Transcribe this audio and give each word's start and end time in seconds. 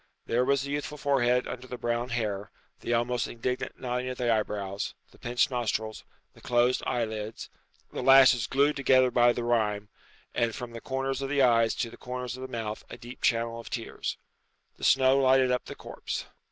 There 0.25 0.43
was 0.43 0.63
the 0.63 0.71
youthful 0.71 0.97
forehead 0.97 1.47
under 1.47 1.67
the 1.67 1.77
brown 1.77 2.09
hair, 2.09 2.49
the 2.79 2.91
almost 2.91 3.27
indignant 3.27 3.79
knitting 3.79 4.09
of 4.09 4.17
the 4.17 4.33
eyebrows, 4.33 4.95
the 5.11 5.19
pinched 5.19 5.51
nostrils, 5.51 6.03
the 6.33 6.41
closed 6.41 6.81
eyelids, 6.87 7.51
the 7.93 8.01
lashes 8.01 8.47
glued 8.47 8.75
together 8.77 9.11
by 9.11 9.31
the 9.31 9.43
rime, 9.43 9.89
and 10.33 10.55
from 10.55 10.71
the 10.71 10.81
corners 10.81 11.21
of 11.21 11.29
the 11.29 11.43
eyes 11.43 11.75
to 11.75 11.91
the 11.91 11.97
corners 11.97 12.35
of 12.35 12.41
the 12.41 12.47
mouth 12.47 12.83
a 12.89 12.97
deep 12.97 13.21
channel 13.21 13.59
of 13.59 13.69
tears. 13.69 14.17
The 14.77 14.83
snow 14.83 15.19
lighted 15.19 15.51
up 15.51 15.65
the 15.65 15.75
corpse. 15.75 16.25